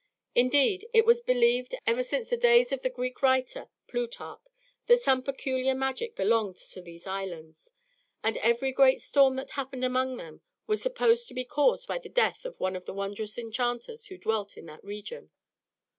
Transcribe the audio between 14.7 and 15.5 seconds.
region.